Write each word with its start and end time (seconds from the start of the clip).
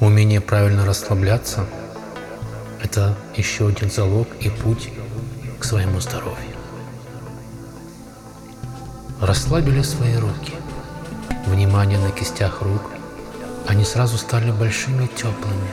Умение 0.00 0.40
правильно 0.40 0.86
расслабляться– 0.86 1.66
это 2.82 3.14
еще 3.36 3.68
один 3.68 3.90
залог 3.90 4.28
и 4.40 4.48
путь 4.48 4.90
к 5.58 5.64
своему 5.64 6.00
здоровью. 6.00 6.56
Расслабили 9.20 9.82
свои 9.82 10.16
руки. 10.16 10.54
Внимание 11.44 11.98
на 11.98 12.10
кистях 12.12 12.62
рук. 12.62 12.80
Они 13.68 13.84
сразу 13.84 14.16
стали 14.16 14.50
большими 14.50 15.06
теплыми, 15.06 15.68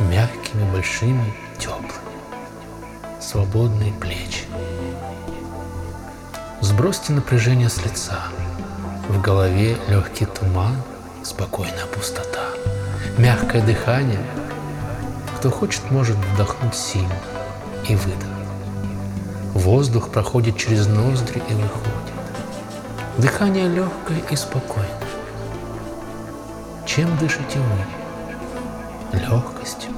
мягкими, 0.00 0.68
большими, 0.72 1.32
теплыми. 1.56 1.92
Свободные 3.20 3.92
плечи. 3.92 4.46
Сбросьте 6.60 7.12
напряжение 7.12 7.68
с 7.68 7.84
лица. 7.84 8.18
В 9.08 9.20
голове 9.22 9.76
легкий 9.86 10.26
туман, 10.26 10.74
спокойная 11.22 11.86
пустота. 11.86 12.40
Мягкое 13.18 13.62
дыхание. 13.62 14.20
Кто 15.36 15.50
хочет, 15.50 15.90
может 15.90 16.16
вдохнуть 16.16 16.74
сильно 16.74 17.14
и 17.88 17.96
выдохнуть. 17.96 18.30
Воздух 19.54 20.10
проходит 20.10 20.56
через 20.56 20.86
ноздри 20.86 21.42
и 21.48 21.54
выходит. 21.54 22.10
Дыхание 23.18 23.68
легкое 23.68 24.22
и 24.30 24.36
спокойное. 24.36 24.88
Чем 26.86 27.16
дышите 27.18 27.58
вы? 27.58 29.18
Легкостью. 29.18 29.90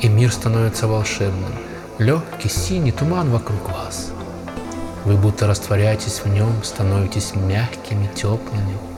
И 0.00 0.08
мир 0.08 0.32
становится 0.32 0.86
волшебным. 0.86 1.52
Легкий 1.98 2.48
синий 2.48 2.92
туман 2.92 3.30
вокруг 3.30 3.68
вас. 3.70 4.10
Вы 5.04 5.16
будто 5.16 5.46
растворяетесь 5.46 6.20
в 6.24 6.28
нем, 6.28 6.62
становитесь 6.62 7.34
мягкими, 7.34 8.10
теплыми. 8.14 8.89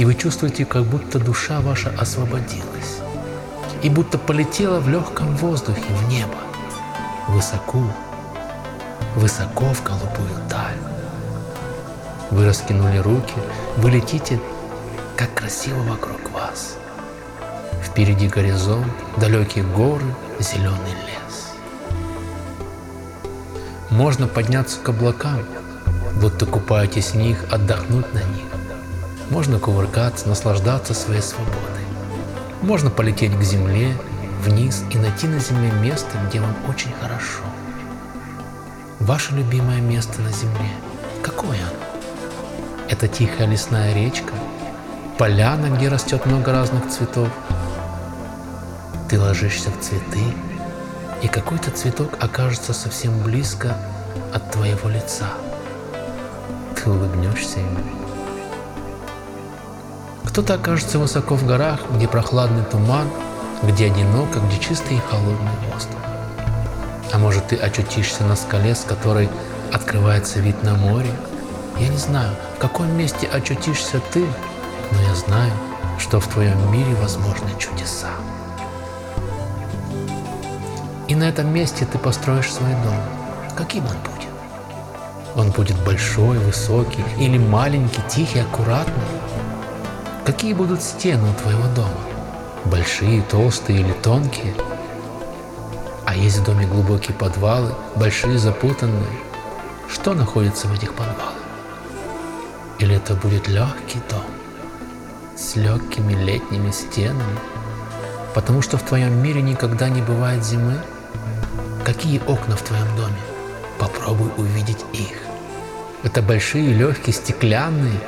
И 0.00 0.04
вы 0.06 0.14
чувствуете, 0.14 0.64
как 0.64 0.84
будто 0.84 1.18
душа 1.18 1.60
ваша 1.60 1.90
освободилась. 1.90 3.00
И 3.82 3.90
будто 3.90 4.16
полетела 4.16 4.80
в 4.80 4.88
легком 4.88 5.36
воздухе 5.36 5.92
в 5.92 6.08
небо. 6.08 6.38
Высоко, 7.28 7.82
высоко 9.14 9.66
в 9.74 9.82
голубую 9.84 10.30
даль. 10.48 10.78
Вы 12.30 12.46
раскинули 12.46 12.96
руки, 12.96 13.34
вы 13.76 13.90
летите, 13.90 14.40
как 15.18 15.34
красиво 15.34 15.82
вокруг 15.82 16.30
вас. 16.32 16.76
Впереди 17.84 18.26
горизонт, 18.26 18.86
далекие 19.18 19.64
горы, 19.64 20.14
зеленый 20.38 20.94
лес. 21.04 21.52
Можно 23.90 24.26
подняться 24.28 24.80
к 24.80 24.88
облакам, 24.88 25.44
будто 26.22 26.46
купаетесь 26.46 27.10
в 27.10 27.16
них, 27.16 27.44
отдохнуть 27.52 28.14
на 28.14 28.20
них. 28.20 28.46
Можно 29.30 29.60
кувыркаться, 29.60 30.28
наслаждаться 30.28 30.92
своей 30.92 31.22
свободой. 31.22 31.84
Можно 32.62 32.90
полететь 32.90 33.38
к 33.38 33.42
земле, 33.42 33.96
вниз 34.42 34.82
и 34.90 34.98
найти 34.98 35.28
на 35.28 35.38
земле 35.38 35.70
место, 35.70 36.18
где 36.28 36.40
вам 36.40 36.56
очень 36.68 36.92
хорошо. 37.00 37.44
Ваше 38.98 39.32
любимое 39.34 39.80
место 39.80 40.20
на 40.20 40.32
земле, 40.32 40.70
какое 41.22 41.58
оно? 41.58 42.88
Это 42.88 43.06
тихая 43.06 43.46
лесная 43.46 43.94
речка, 43.94 44.32
поляна, 45.16 45.76
где 45.76 45.88
растет 45.88 46.26
много 46.26 46.50
разных 46.50 46.88
цветов. 46.88 47.28
Ты 49.08 49.20
ложишься 49.20 49.70
в 49.70 49.80
цветы, 49.80 50.24
и 51.22 51.28
какой-то 51.28 51.70
цветок 51.70 52.14
окажется 52.20 52.72
совсем 52.72 53.22
близко 53.22 53.76
от 54.34 54.50
твоего 54.50 54.88
лица. 54.88 55.28
Ты 56.74 56.90
улыбнешься 56.90 57.60
ему. 57.60 57.99
Кто-то 60.24 60.54
окажется 60.54 60.98
высоко 60.98 61.34
в 61.34 61.46
горах, 61.46 61.80
где 61.94 62.06
прохладный 62.06 62.64
туман, 62.64 63.08
где 63.62 63.86
одиноко, 63.86 64.38
где 64.40 64.58
чистый 64.58 64.96
и 64.96 65.00
холодный 65.00 65.52
воздух. 65.72 65.98
А 67.12 67.18
может 67.18 67.48
ты 67.48 67.56
очутишься 67.56 68.24
на 68.24 68.36
скале, 68.36 68.74
с 68.74 68.84
которой 68.84 69.28
открывается 69.72 70.40
вид 70.40 70.62
на 70.62 70.74
море? 70.74 71.10
Я 71.78 71.88
не 71.88 71.96
знаю, 71.96 72.34
в 72.56 72.58
каком 72.58 72.96
месте 72.96 73.26
очутишься 73.26 74.00
ты, 74.12 74.24
но 74.92 75.02
я 75.08 75.14
знаю, 75.14 75.52
что 75.98 76.20
в 76.20 76.28
твоем 76.28 76.72
мире 76.72 76.94
возможны 76.96 77.50
чудеса. 77.58 78.10
И 81.08 81.14
на 81.14 81.24
этом 81.24 81.52
месте 81.52 81.86
ты 81.90 81.98
построишь 81.98 82.52
свой 82.52 82.72
дом. 82.84 82.94
Каким 83.56 83.84
он 83.84 83.96
будет? 84.04 84.28
Он 85.34 85.50
будет 85.50 85.76
большой, 85.84 86.38
высокий 86.38 87.04
или 87.18 87.38
маленький, 87.38 88.02
тихий, 88.08 88.40
аккуратный? 88.40 89.19
Какие 90.30 90.52
будут 90.52 90.80
стены 90.80 91.28
у 91.28 91.34
твоего 91.34 91.66
дома? 91.74 92.00
Большие, 92.64 93.20
толстые 93.20 93.80
или 93.80 93.92
тонкие? 93.94 94.54
А 96.06 96.14
есть 96.14 96.38
в 96.38 96.44
доме 96.44 96.68
глубокие 96.68 97.16
подвалы, 97.16 97.74
большие, 97.96 98.38
запутанные? 98.38 99.10
Что 99.88 100.14
находится 100.14 100.68
в 100.68 100.72
этих 100.72 100.94
подвалах? 100.94 101.34
Или 102.78 102.94
это 102.94 103.14
будет 103.14 103.48
легкий 103.48 103.98
дом 104.08 104.22
с 105.36 105.56
легкими 105.56 106.12
летними 106.12 106.70
стенами? 106.70 107.40
Потому 108.32 108.62
что 108.62 108.78
в 108.78 108.84
твоем 108.84 109.20
мире 109.20 109.42
никогда 109.42 109.88
не 109.88 110.00
бывает 110.00 110.44
зимы? 110.44 110.80
Какие 111.84 112.20
окна 112.20 112.54
в 112.54 112.62
твоем 112.62 112.86
доме? 112.96 113.18
Попробуй 113.80 114.30
увидеть 114.36 114.84
их. 114.92 115.16
Это 116.04 116.22
большие, 116.22 116.72
легкие, 116.72 117.14
стеклянные, 117.14 117.98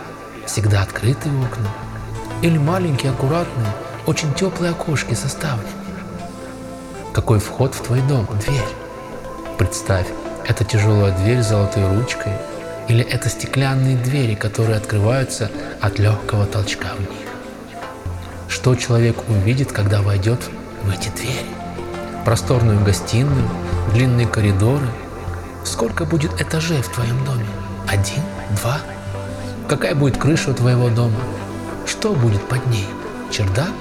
всегда 0.46 0.82
открытые 0.82 1.34
окна. 1.42 1.68
Или 2.42 2.58
маленькие, 2.58 3.12
аккуратные, 3.12 3.72
очень 4.06 4.32
теплые 4.34 4.72
окошки 4.72 5.14
составлены. 5.14 5.69
Какой 7.12 7.38
вход 7.38 7.75
в 7.75 7.82
твой 7.82 8.00
дом? 8.03 8.26
Дверь. 8.44 8.69
Представь, 9.58 10.06
это 10.47 10.64
тяжелая 10.64 11.16
дверь 11.19 11.42
с 11.42 11.48
золотой 11.48 11.86
ручкой, 11.97 12.32
или 12.88 13.04
это 13.04 13.28
стеклянные 13.28 13.97
двери, 13.97 14.34
которые 14.34 14.76
открываются 14.76 15.50
от 15.81 15.98
легкого 15.98 16.47
толчка 16.47 16.88
в 16.97 17.00
них. 17.00 17.28
Что 18.48 18.75
человек 18.75 19.16
увидит, 19.28 19.72
когда 19.72 20.02
войдет 20.02 20.41
в 20.82 20.91
эти 20.91 21.08
двери? 21.10 21.62
просторную 22.25 22.82
гостиную, 22.84 23.48
длинные 23.92 24.26
коридоры. 24.26 24.86
Сколько 25.64 26.04
будет 26.04 26.41
этажей 26.41 26.82
в 26.82 26.88
твоем 26.88 27.25
доме? 27.25 27.47
Один? 27.88 28.22
Два? 28.60 28.78
Какая 29.69 29.94
будет 29.94 30.16
крыша 30.16 30.50
у 30.50 30.54
твоего 30.54 30.88
дома? 30.88 31.19
Что 31.87 32.12
будет 32.15 32.43
под 32.48 32.66
ней? 32.66 32.87
Чердак? 33.31 33.72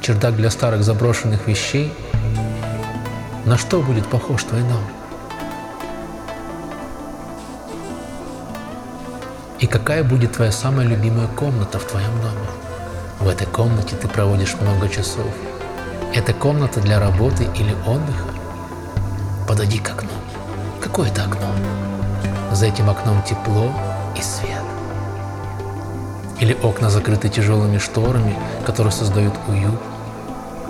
Чердак 0.00 0.36
для 0.36 0.50
старых 0.50 0.82
заброшенных 0.82 1.46
вещей? 1.46 1.92
На 3.44 3.56
что 3.56 3.80
будет 3.80 4.06
похож 4.06 4.44
твой 4.44 4.62
дом? 4.62 4.84
И 9.58 9.66
какая 9.66 10.04
будет 10.04 10.32
твоя 10.32 10.52
самая 10.52 10.86
любимая 10.86 11.28
комната 11.28 11.78
в 11.78 11.84
твоем 11.84 12.14
доме? 12.20 12.46
В 13.20 13.28
этой 13.28 13.46
комнате 13.46 13.96
ты 13.96 14.06
проводишь 14.06 14.54
много 14.60 14.88
часов. 14.88 15.32
Это 16.14 16.34
комната 16.34 16.80
для 16.80 17.00
работы 17.00 17.44
или 17.56 17.74
отдыха? 17.86 18.28
Подойди 19.48 19.78
к 19.78 19.88
окну. 19.90 20.10
Какое 20.82 21.08
это 21.08 21.24
окно? 21.24 21.48
За 22.52 22.66
этим 22.66 22.90
окном 22.90 23.22
тепло 23.22 23.72
и 24.16 24.22
свет. 24.22 24.65
Или 26.40 26.56
окна 26.62 26.90
закрыты 26.90 27.28
тяжелыми 27.28 27.78
шторами, 27.78 28.36
которые 28.64 28.92
создают 28.92 29.34
уют. 29.48 29.80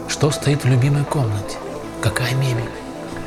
Что 0.09 0.31
стоит 0.31 0.65
в 0.65 0.69
любимой 0.69 1.05
комнате? 1.05 1.57
Какая 2.01 2.35
мебель? 2.35 2.71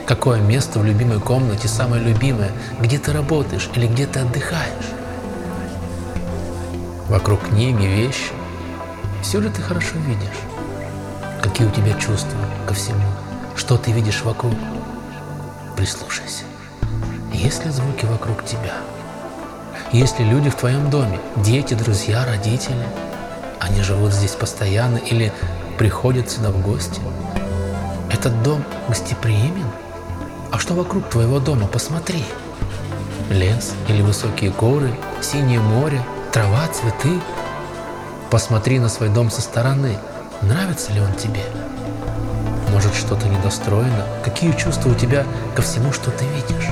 Какое 0.08 0.40
место 0.40 0.80
в 0.80 0.86
любимой 0.86 1.20
комнате 1.20 1.68
самое 1.68 2.02
любимое? 2.02 2.52
Где 2.80 2.98
ты 2.98 3.12
работаешь 3.12 3.70
или 3.76 3.88
где 3.88 4.08
ты 4.08 4.22
отдыхаешь? 4.22 4.90
Вокруг 7.10 7.42
книги, 7.50 7.86
вещи. 7.86 8.32
Все 9.22 9.40
ли 9.40 9.50
ты 9.50 9.62
хорошо 9.62 9.98
видишь? 10.08 10.40
Какие 11.42 11.68
у 11.68 11.72
тебя 11.72 11.94
чувства 11.94 12.40
ко 12.66 12.74
всему? 12.74 13.03
Что 13.56 13.78
ты 13.78 13.92
видишь 13.92 14.24
вокруг? 14.24 14.53
Прислушайся. 15.76 16.46
Есть 17.34 17.66
ли 17.66 17.72
звуки 17.72 18.06
вокруг 18.06 18.46
тебя? 18.46 18.76
Есть 19.91 20.20
ли 20.20 20.26
люди 20.26 20.50
в 20.50 20.56
твоем 20.56 20.90
доме? 20.90 21.20
Дети, 21.38 21.74
друзья, 21.74 22.26
родители? 22.26 22.86
Они 23.59 23.82
живут 23.82 24.14
здесь 24.14 24.32
постоянно 24.32 24.97
или 24.97 25.34
приходят 25.78 26.30
сюда 26.30 26.52
в 26.52 26.62
гости? 26.62 27.02
Этот 28.12 28.41
дом 28.44 28.64
гостеприимен? 28.88 29.68
А 30.52 30.59
что 30.59 30.74
вокруг 30.74 31.09
твоего 31.09 31.40
дома? 31.40 31.68
Посмотри. 31.68 32.24
Лес 33.30 33.74
или 33.88 34.02
высокие 34.02 34.52
горы, 34.52 34.91
синее 35.22 35.59
море, 35.59 36.02
трава, 36.32 36.68
цветы. 36.68 37.20
Посмотри 38.32 38.80
на 38.80 38.90
свой 38.90 39.09
дом 39.09 39.30
со 39.30 39.42
стороны– 39.42 39.97
Нравится 40.42 40.94
ли 40.94 41.02
он 41.02 41.14
тебе? 41.16 41.44
Может, 42.72 42.96
что-то 42.96 43.28
недостроено? 43.28 44.06
Какие 44.24 44.53
чувства 44.53 44.90
у 44.90 44.96
тебя 44.96 45.26
ко 45.53 45.62
всему, 45.62 45.92
что 45.92 46.12
ты 46.12 46.24
видишь? 46.26 46.70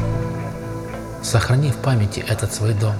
Сохрани 1.27 1.71
в 1.71 1.75
памяти 1.75 2.23
этот 2.25 2.53
свой 2.53 2.73
дом. 2.73 2.95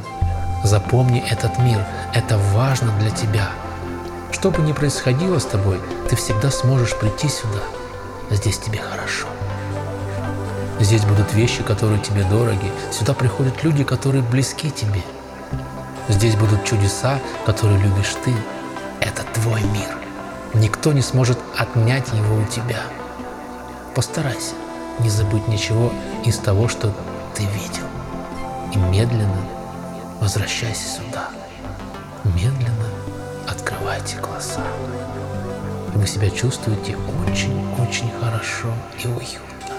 Запомни 0.62 1.24
этот 1.31 1.57
мир. 1.59 1.79
Это 2.13 2.38
важно 2.38 2.91
для 3.00 3.09
тебя. 3.09 3.47
Что 4.33 4.51
бы 4.51 4.62
ни 4.63 4.74
происходило 4.74 5.39
с 5.39 5.45
тобой, 5.45 5.79
ты 6.09 6.18
всегда 6.18 6.51
сможешь 6.51 6.97
прийти 6.97 7.29
сюда. 7.29 7.62
Здесь 8.29 8.57
тебе 8.57 8.79
хорошо. 8.79 9.27
Здесь 10.81 11.06
будут 11.06 11.33
вещи, 11.33 11.63
которые 11.63 12.01
тебе 12.01 12.25
дороги. 12.25 12.69
Сюда 12.91 13.13
приходят 13.13 13.63
люди, 13.63 13.85
которые 13.85 14.24
близки 14.24 14.71
тебе. 14.71 15.03
Здесь 16.09 16.35
будут 16.35 16.65
чудеса, 16.65 17.19
которые 17.45 17.79
любишь 17.79 18.13
ты. 18.25 18.33
Это 19.00 19.24
твой 19.35 19.62
мир. 19.62 19.97
Никто 20.53 20.91
не 20.91 21.01
сможет 21.01 21.39
отнять 21.56 22.09
его 22.09 22.35
у 22.35 22.45
тебя. 22.47 22.81
Постарайся 23.95 24.56
не 25.00 25.09
забыть 25.09 25.47
ничего 25.47 25.94
из 26.25 26.38
того, 26.39 26.68
что 26.68 26.94
ты 27.33 27.44
видел. 27.44 27.88
И 28.74 28.78
медленно 28.78 29.42
возвращайся 30.19 31.00
сюда. 31.00 31.30
Медленно 32.24 32.90
открывайте 33.48 34.18
глаза. 34.18 34.64
Вы 35.94 36.06
себя 36.06 36.30
чувствуете 36.30 36.96
очень-очень 36.96 38.12
хорошо 38.19 38.68
и 39.04 39.08
уютно. 39.08 39.75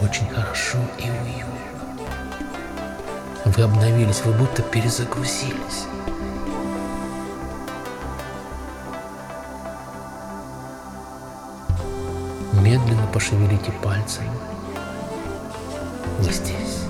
Очень 0.00 0.28
хорошо 0.30 0.78
и 0.98 1.10
уютно. 1.10 1.50
Вы 3.44 3.62
обновились, 3.62 4.22
вы 4.24 4.32
будто 4.32 4.62
перезагрузились. 4.62 5.86
Медленно 12.52 13.06
пошевелите 13.12 13.72
пальцами. 13.82 14.30
Вы 16.20 16.32
здесь. 16.32 16.89